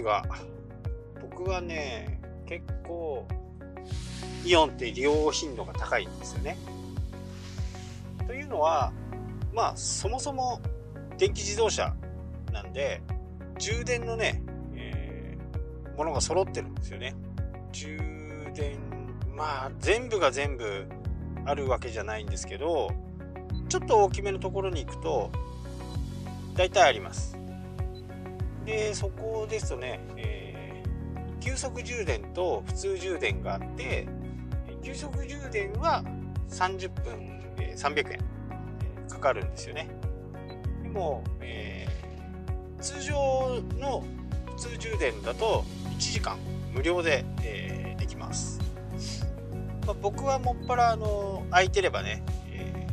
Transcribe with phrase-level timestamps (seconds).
[0.00, 0.24] ですが
[1.20, 3.26] 僕はね結構
[4.44, 6.56] イオンって利用頻度が高いんですよね。
[8.26, 8.92] というのは
[9.52, 10.60] まあそもそも
[11.18, 11.94] 電気自動車
[12.52, 13.02] なんで
[13.58, 14.42] 充電のね、
[14.74, 17.14] えー、ものが揃ってるんですよね。
[17.72, 17.98] 充
[18.54, 18.78] 電
[19.36, 20.86] まあ全部が全部
[21.44, 22.90] あるわけじゃないんですけど
[23.68, 25.30] ちょっと大きめのところに行くと
[26.56, 27.39] 大体あります。
[28.70, 34.06] でそこですとね、えー、急速充電と普通充電があって
[34.84, 36.04] 急速充電は
[36.48, 38.18] 30分、え、300円、
[39.08, 39.88] かかるんですよね。
[40.82, 44.04] でも、えー、通常の
[44.56, 46.38] 普通充電だと1時間
[46.72, 48.60] 無料で、えー、できます。
[49.86, 52.86] まあ、僕はもっぱらあの空いてればね、え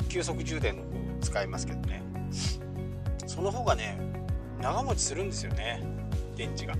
[0.00, 2.02] ー、急速充電の方を使いますけどね
[3.26, 4.09] その方がね
[4.60, 5.82] 長持ちするんですよね。
[6.36, 6.74] 電池が。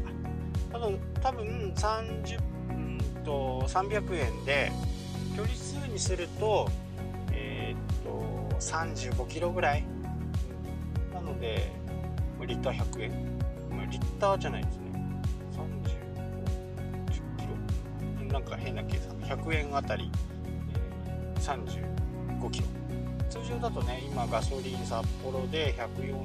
[0.72, 2.38] 多分多分30
[2.70, 4.70] うんと300円で
[5.36, 6.68] 距離数にすると
[7.32, 9.84] えー、っと35キロぐらい。
[11.12, 11.72] なので
[12.46, 13.40] リッター100円。
[13.90, 14.82] リッターじゃないですね。
[15.52, 18.32] 35キロ。
[18.32, 19.16] なんか変な計算。
[19.38, 20.10] 100円あたり、
[21.08, 21.90] えー、
[22.40, 22.66] 35キロ。
[23.28, 26.24] 通常だとね今ガソリン札幌で14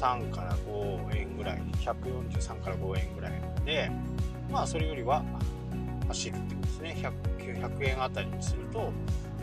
[0.00, 3.32] 143から5円ぐらい143から5円ぐらい
[3.64, 3.90] で
[4.50, 5.22] まあそれよりは
[6.08, 6.96] 走るってことですね。
[7.38, 8.92] 100, 100円あたりにすると、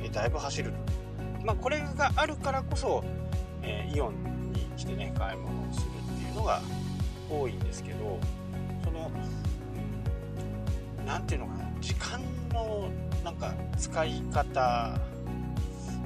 [0.02, 0.78] え、だいぶ走ると。
[1.46, 3.06] まあこれがあるからこそ、
[3.62, 6.62] え、イオンに来てね買い物をするっていうのが
[7.30, 8.20] 多いんですけど
[8.84, 9.12] その
[11.06, 12.22] 何ていうのかな時間
[12.52, 12.90] の
[13.24, 15.00] なんか使い方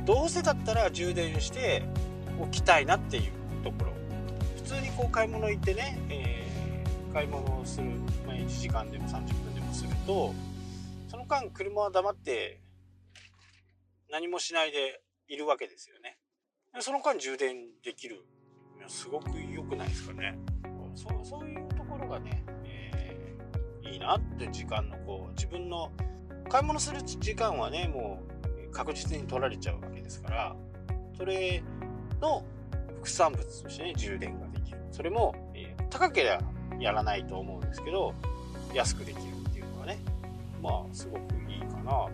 [0.05, 1.83] どうせだったら充電して
[2.39, 3.31] おきたいなっていう
[3.63, 4.00] ところ。
[4.71, 7.87] 通にこう買い物行ってね、えー、買い物をする、
[8.25, 9.11] まあ、1時間でも30
[9.43, 10.33] 分でもすると
[11.09, 12.61] その間車は黙って
[14.09, 16.17] 何もしないでいるわけですよね。
[16.79, 18.25] その間充電できる。
[18.87, 20.37] すごく良くないですかね。
[20.95, 23.35] そうそういうところがねえ
[23.83, 25.91] いいなって時間のこう自分の
[26.49, 28.21] 買い物する時間はねも
[28.69, 30.55] う確実に取られちゃうわけですから
[31.17, 31.63] それ
[32.21, 32.43] の
[32.99, 34.50] 副産物としてね充電が。
[34.91, 36.41] それも、えー、高ければ
[36.79, 38.13] やらないと思うんですけど
[38.73, 39.99] 安くできるっていうのはね
[40.61, 42.07] まあすごくいいかな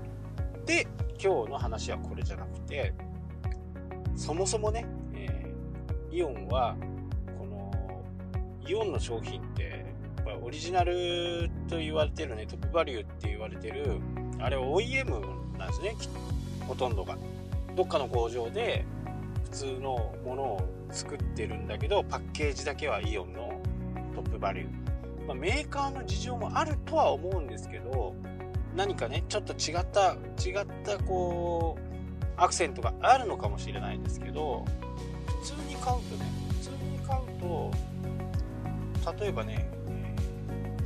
[0.65, 0.87] で
[1.21, 2.93] 今日の話はこれじゃなくて
[4.16, 6.75] そもそもね、えー、イオンは
[7.37, 8.03] この
[8.67, 9.85] イオンの商品って
[10.17, 13.99] やっぱりオリジナルと言われてるねトップバリューって言われてる
[14.39, 15.95] あれは OEM なんですね
[16.67, 17.17] ほとんどが。
[17.77, 18.85] どっかの工場で
[19.45, 23.61] 普通のものを作ってるんだけどパッケージだけはイオンの
[24.15, 28.15] トップバリュー、まあ、メーカーの事情もあるとは思うんですけど
[28.75, 31.87] 何かねちょっと違った違ったこう
[32.37, 34.65] アクセントがあるのかもしれないんですけど
[35.41, 37.71] 普通に買うとね普通に買うと
[39.21, 39.77] 例えばね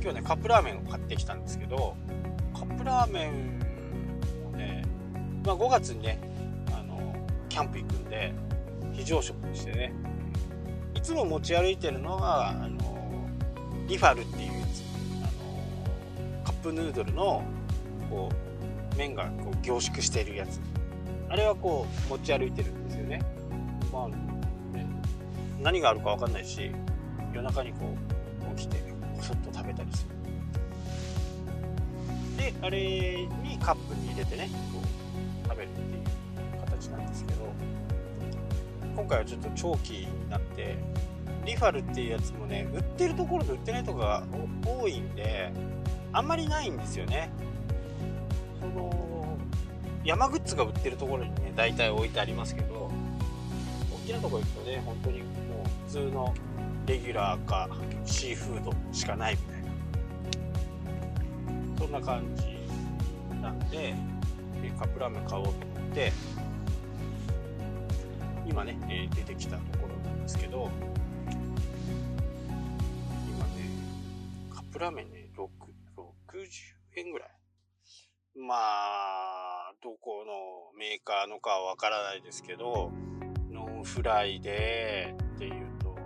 [0.02, 1.94] 今日ねカップラーメンを買ってきたんですけど
[2.54, 4.84] カップラーメンをね、
[5.44, 6.18] まあ、5月にね
[6.72, 7.14] あの
[7.48, 8.34] キャンプ行くんで
[8.92, 9.92] 非常食としてね。
[10.94, 12.78] いつも持ち歩いてるのがあの
[13.88, 14.82] リファルっていうやつ。
[15.22, 17.42] あのカップヌードルの
[18.08, 20.60] こう麺がこう凝縮しているやつ。
[21.28, 23.20] あれはこう持ち歩いてるんですよね。
[23.92, 24.86] まあね
[25.60, 26.70] 何があるか分かんないし
[27.32, 27.96] 夜中にこ
[28.52, 28.78] う起きて
[29.16, 30.12] こそっと食べたりする。
[32.36, 37.50] であれにカップに入れてねこう食べるっていう形なんですけど。
[38.94, 40.76] 今回はちょっと長期になって
[41.44, 44.22] リファルっていうやつもね売ってるところと売ってないところが
[44.66, 45.52] 多いんで
[46.12, 47.30] あんまりないんですよね。
[48.60, 49.38] その
[50.04, 52.90] 山グッズが売ってるところにね大体置いてありますけど
[54.04, 55.26] 大きなとこ行くとね本当にも
[55.64, 56.34] う普通の
[56.86, 57.68] レギュラーか
[58.04, 59.62] シーフードしかないみたいな。
[61.78, 62.42] そんな感じ
[63.40, 63.94] なんで
[64.78, 66.12] カップラーメン買おうと思って
[68.52, 70.70] 今ねえ出てきたところなんですけど
[71.26, 71.34] 今
[73.46, 73.52] ね
[74.52, 75.48] カップラーメンね60
[76.96, 77.30] 円ぐらい。
[78.36, 82.92] まあどこのメーカーのかはわからないですけど
[83.50, 85.96] ノンフライでっていうと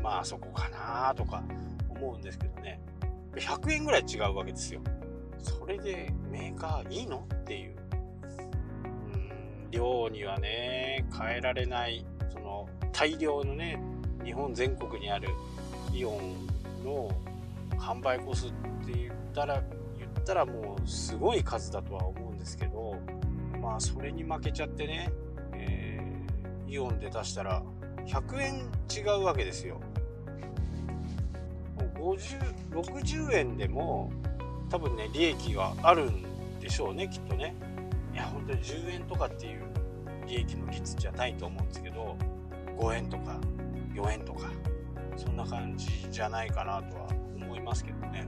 [0.00, 1.42] まあそこかなとか
[1.90, 2.80] 思うんですけどね。
[3.34, 4.80] 100円ぐらい違うわけですよ。
[5.38, 7.85] それでメーカーいいのっていう。
[9.76, 13.78] 量にはね変えられないその大量のね
[14.24, 15.28] 日本全国にある
[15.92, 17.10] イオンの
[17.78, 19.62] 販売個数って言ったら
[19.98, 22.96] 言ったらもうすごい数だとは思うんですけど
[23.60, 25.12] まあそれに負けちゃってね、
[25.52, 27.62] えー、イオンで出したら
[28.06, 28.54] 100円
[28.90, 29.80] 違うわけですよ。
[31.96, 34.12] 5060円でも
[34.70, 37.54] 多分ね利益があるんでしょうねきっとね。
[38.16, 39.64] いや本当に10円とかっていう
[40.26, 42.16] 利益の率じゃないと思うんですけど
[42.78, 43.38] 5円とか
[43.92, 44.50] 4円とか
[45.18, 48.26] そんな感じじゃないかなとは思いますけどね。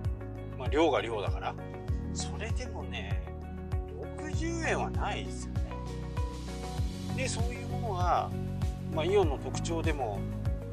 [0.58, 1.54] まあ量が量だから。
[2.12, 3.22] それでもね
[4.30, 5.60] 60円はないですよね。
[7.16, 8.30] でそういうものは、
[8.94, 10.18] まあ、イオンの特徴でも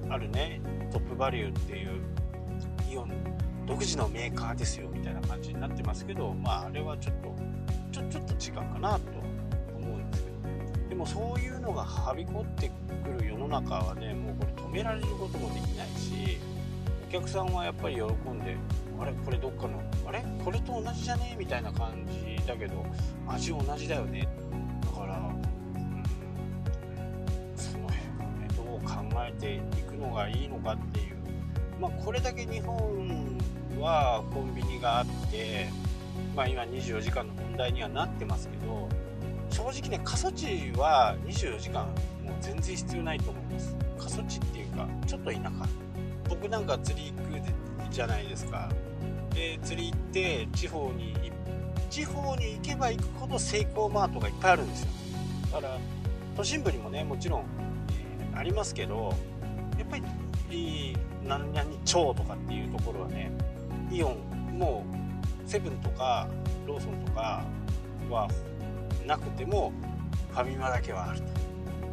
[0.09, 0.59] あるね。
[0.91, 2.01] トップバリューっていう
[2.91, 3.11] イオン
[3.65, 7.35] 独自のメーカーですよみたいな感じになってますけどまああれはちょっと
[7.95, 8.99] ちょちょっと違うかなと
[9.79, 10.29] 思うんですけ
[10.83, 10.89] ど。
[10.89, 12.69] でもそういうのがはびこって
[13.05, 16.37] くる世の中はねもうこれ止められることもできないし
[17.07, 18.57] お客さんはやっぱり喜んで
[18.99, 20.25] あれこれどっかのあれ？
[20.43, 21.31] これと同じじゃね？
[21.35, 22.85] えみたいな感じだけど
[23.29, 24.27] 味同じだよね。
[24.81, 25.41] だから、うん、
[27.55, 27.95] その辺
[28.27, 31.15] をねどう考えていくのがいいのかっていう。
[31.79, 33.37] まあこれだけ日本
[33.79, 35.69] はコンビニがあって
[36.35, 38.89] まあ今24時間の問題にはなってますけど
[39.49, 41.85] 正直ね過疎地は24時間
[42.23, 43.75] もう全然必要ないと思います。
[43.97, 45.51] 過疎地っていうかちょっと田舎。
[46.27, 48.69] 僕なんか釣り行くじゃないですか。
[49.33, 51.13] で釣り行って地方に
[51.89, 54.89] 地方に行けば行くほどセイコーマートがいっぱいあるんですよ。
[55.53, 55.77] だから
[56.35, 57.43] 都心部にもねもちろん、
[58.31, 59.13] えー、ありますけど
[59.77, 59.97] やっぱ
[60.49, 63.31] り何々町とかっていうところはね
[63.91, 65.04] イオンもう
[65.45, 66.27] セブンとか
[66.65, 67.43] ローソンとか
[68.09, 68.27] は
[69.05, 69.71] なくても
[70.31, 71.25] ファミマだけはあると。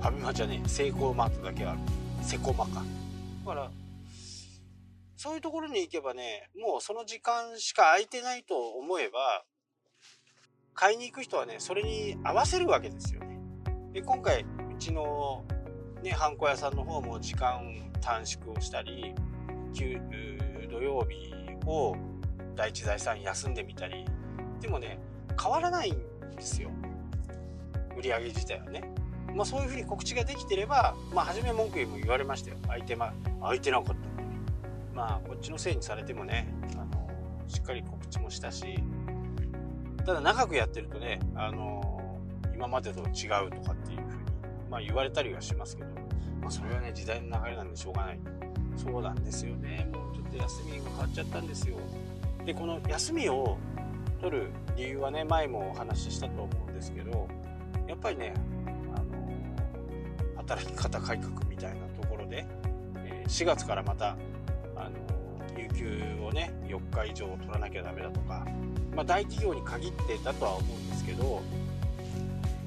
[0.00, 1.80] ファミマじゃねえセイコーマートだけはある。
[2.22, 2.82] セコマか。
[3.44, 3.70] だから
[5.16, 9.44] そういうところに行けばねもうその時間しか空いてないと思えば
[10.74, 13.38] 買いに行く人はねそれに合わせるわけですよね。
[13.92, 14.46] で今回う
[14.78, 15.44] ちの
[16.02, 17.62] ねハンコ屋さんの方も時間
[18.00, 19.14] 短縮をしたり
[19.74, 21.30] 土曜日
[21.66, 21.94] を
[22.56, 24.04] 第一財産休んでみたり。
[24.60, 24.98] でもね
[25.40, 25.96] 変わらないん
[26.36, 26.70] ですよ。
[27.96, 28.82] 売上自体はね。
[29.34, 32.56] まあそういうふうに告知ができてればまあ初め文句も言われましたよ。
[32.66, 33.94] 相手ま相手なかった。
[34.94, 37.08] まあこっちのせいにされてもねあの
[37.48, 38.78] しっかり告知もしたし。
[40.04, 42.18] ただ長くやってるとねあの
[42.54, 44.24] 今までと違うとかっていうふうに
[44.68, 45.90] まあ言われたりはしますけど。
[46.40, 48.20] まあそれはね時代の流れなんでしょうがない。
[48.76, 49.88] そうなんですよね。
[49.92, 51.76] もうちょっと休みが変わっちゃったんですよ。
[52.44, 53.58] でこの休みを
[54.20, 57.28] 取る理由はね前もお話ししたと思うんですけど
[57.88, 58.34] やっぱりね
[58.94, 62.46] あの働き方改革みたいなところで、
[62.96, 64.16] え4月からまた
[64.76, 68.46] あの有給をね4日以上取らなきゃダメだとか、
[68.94, 71.42] まあ、大企業に限ってだとは思うんですけど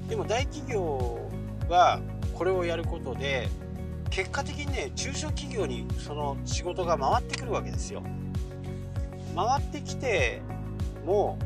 [0.08, 1.28] でも大企業
[1.68, 2.00] が
[2.34, 3.48] これをやることで
[4.10, 8.02] 結果的にね中小企業にその仕事が回ってくるわけですよ。
[9.36, 10.40] 回ってきて
[11.04, 11.38] も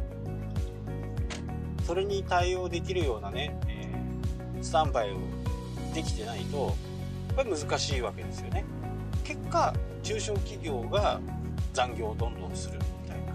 [1.85, 5.17] それに対応できるようなね、えー、スタンバイを
[5.93, 6.77] できてないと
[7.29, 8.65] やっぱり難しいわけですよね。
[9.25, 11.21] 結果中小企業が
[11.73, 13.33] 残業をどんどんするみたいな、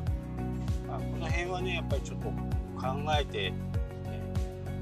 [0.88, 3.54] まあ、この辺はねやっぱりちょっと考えて、
[4.06, 4.22] え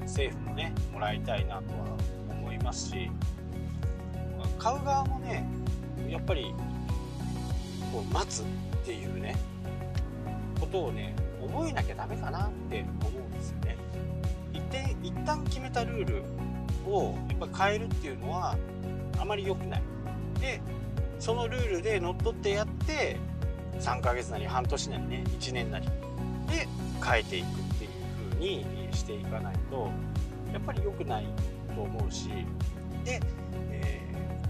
[0.02, 1.96] 政府もねもらいたいなとは
[2.30, 3.10] 思いますし
[4.58, 5.46] 買う側もね
[6.08, 6.54] やっぱり
[8.12, 8.44] 待つっ
[8.84, 9.36] ていうね
[10.60, 11.14] ことをね
[11.46, 13.76] 覚えなきゃダメかなって思うんですよね。
[14.52, 16.22] 一定一旦決めたルール
[16.86, 18.56] をやっぱ変えるっていうのは
[19.18, 19.82] あまり良くない。
[20.40, 20.60] で
[21.18, 23.16] そのルールで乗っ取ってやって
[23.80, 25.86] 3ヶ月なり半年なりね1年なり
[26.48, 26.68] で
[27.04, 27.90] 変えていくっていう
[28.34, 29.90] 風にしていかないと
[30.52, 31.26] やっぱり良くない
[31.74, 32.28] と思うし。
[33.04, 33.20] で
[33.70, 34.00] え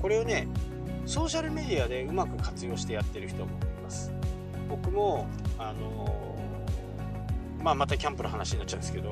[0.00, 0.46] これをね
[1.06, 4.12] ソーシャルメディアでうまく活用してやってる人もいます。
[4.68, 5.26] 僕も
[5.58, 6.34] あの
[7.62, 9.10] まあ、またキャンプの話になっちゃうんですけど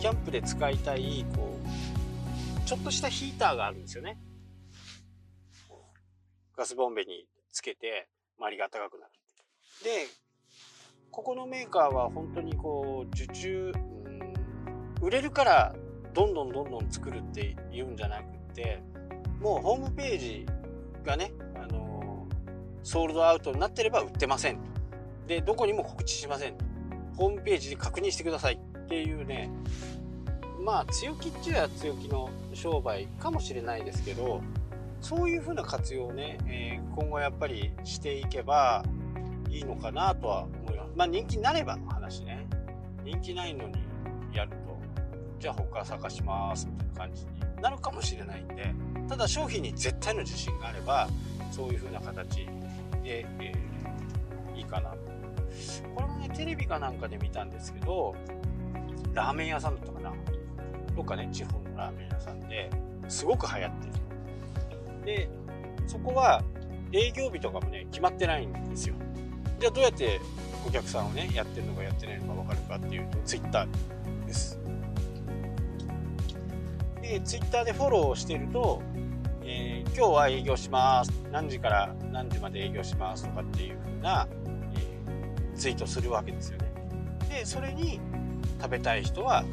[0.00, 4.18] キャンプで使いたいこうちょっとしたヒーターがあるんですよね。
[6.56, 8.08] ガスボンベにつけて
[8.38, 9.12] 周りが暖かくなる
[9.84, 10.06] で
[11.10, 14.34] ここのメーカーは本当にこう受注、うん、
[15.00, 15.74] 売れるから
[16.14, 18.82] どんどんどんどん作るって言うんじゃなくって
[19.40, 20.46] もうホームページ
[21.02, 22.26] がね、あの、
[22.82, 24.62] ソールドアウトになってれば売ってませんと。
[25.26, 26.64] で、どこにも告知しませんと。
[27.16, 29.50] ホームページで確認してくださいっていうね、
[30.64, 34.40] まあ強気っちゃ強気の商売かもしれないですけど、
[35.02, 38.84] そういう風な活用をね、えー、今後やっぱりしていけば
[39.50, 42.46] いいのかなとは思いますまあ人気になればの話ね
[43.04, 43.74] 人気ないのに
[44.32, 44.71] やると
[45.42, 47.30] じゃあ他探しますみたいな感じに
[47.60, 48.72] なるかもしれないんで
[49.08, 51.08] ただ商品に絶対の自信があれば
[51.50, 52.46] そういう風な形
[53.02, 54.98] で、えー、いいかなと。
[55.96, 58.14] これもねテレビかなんかで見たんですけど
[59.12, 60.12] ラーメン屋さんだったかな。
[60.94, 62.70] どっかね地方のラーメン屋さんで
[63.08, 65.04] すごく流行ってる。
[65.04, 65.28] で
[65.88, 66.40] そこは
[66.92, 68.94] 営業日とかもね決まってないんですよ。
[69.58, 70.20] じゃあどうやって
[70.64, 73.66] お客さんをねやってるのかやってないのか分かるかっていうと Twitter
[74.24, 74.61] です。
[77.02, 78.80] で Twitter でフォローしてると、
[79.42, 81.10] えー、今日は営業します。
[81.32, 84.28] 何時から何時まで営業しますとかっていう風な、
[84.74, 86.72] えー、ツイートするわけですよね。
[87.28, 88.00] でそれに
[88.60, 89.44] 食べたい人は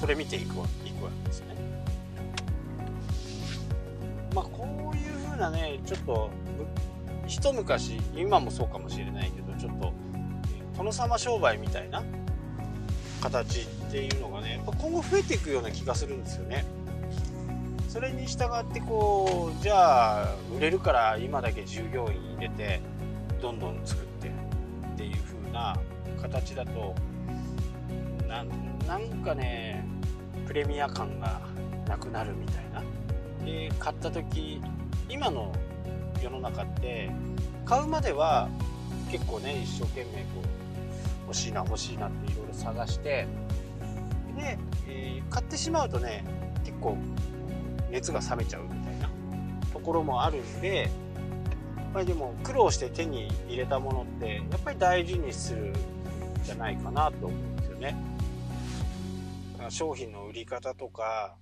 [0.00, 1.56] それ見ていくわいくわけですよね。
[4.32, 6.30] まあこういう風なねちょっと
[7.26, 9.92] 一昔今もそうかもしれないけどちょっと
[10.76, 12.04] 殿様商売みたいな
[13.20, 16.64] 形っていうのがね今後増えていくような気がするんですよね。
[17.88, 22.80] それに従ってこうじゃあ売れるから今だけ従業員入れて
[23.40, 24.30] どんどん作ってっ
[24.96, 25.74] ていう風な
[26.20, 26.94] 形だと
[28.28, 29.86] なんかね
[30.46, 31.40] プレミア感が
[31.88, 32.82] なくなるみたいな。
[33.44, 34.60] で買った時
[35.08, 35.54] 今の
[36.22, 37.10] 世の中って
[37.64, 38.48] 買うまでは
[39.10, 40.58] 結構ね一生懸命こう
[41.28, 43.26] 欲しいな欲しいなっていろいろ探して
[44.38, 46.24] で、えー、買ってしまうとね
[46.64, 46.96] 結構
[47.90, 49.10] 熱が冷めちゃうみたいな
[49.72, 50.88] ところもあるんで
[51.76, 55.74] やっぱりでも苦労して手に入れたものってやっぱり大事にするん
[56.44, 57.96] じゃないかなと思うんですよね。
[59.70, 61.36] 商品の売り方とか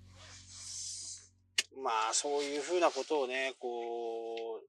[1.83, 4.67] まあそういうふうなことをねこう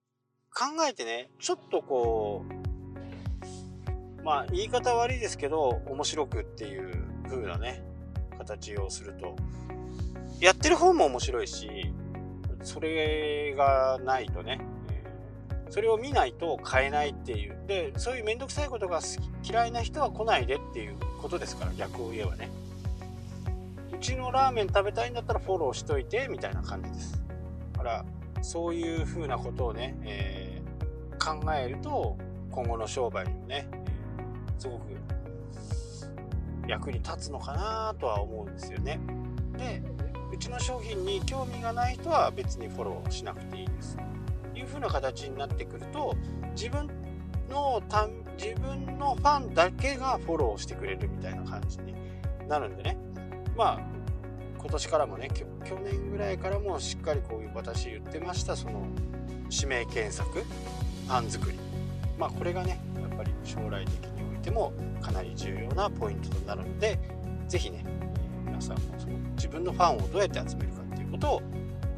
[0.53, 2.45] 考えてねちょっとこ
[4.19, 6.91] うまあ言い方悪いですけど面白くっていう
[7.29, 7.81] 風なね
[8.47, 9.35] 形をすると。
[10.39, 11.91] やってる方も面白いし
[12.61, 14.61] それがないとね。
[15.69, 17.57] それを見ないと買えないっていう。
[17.67, 19.01] でそういう面倒くさいことが
[19.43, 22.49] 嫌いな人は来ないでっていうことですから逆を言えばね。
[23.93, 27.21] うちのラーメン食べたいんだったらフォローしといてみたいな感じです。
[27.73, 28.05] だから
[28.41, 32.17] そういうふうなことをね、えー、考えると
[32.51, 33.67] 今後の商売にもね
[34.57, 34.96] すごく
[36.67, 38.99] 役に立つのかなとは思うんですよね。
[39.57, 39.81] で
[40.31, 43.97] うちの商品に興味がない人は別にフォローしなくていいです。
[44.55, 46.15] いう風な形になってくると
[46.55, 46.89] 自分
[47.49, 47.81] の
[48.37, 51.93] 自分のファンだけがフォローしてくれるみたいな感じに
[52.47, 52.97] なるんでね
[53.55, 53.79] まあ
[54.59, 58.85] 今年からもね去年ぐらいからもしっかりこういう私言ってましたその
[59.49, 61.57] 指名検索ファン作り
[62.17, 64.16] まあこれがねやっぱり将来的に
[64.47, 66.97] てもかなり重要なポイントとなるので
[67.49, 67.83] 是非ね
[68.45, 71.39] 皆さんもその自分のファンをどうやって集めるかっていうことを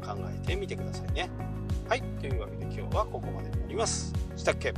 [0.02, 1.30] 考えてみてくださいね。
[1.88, 4.12] はいというわけで今日はここまでになります。
[4.36, 4.74] したっけ？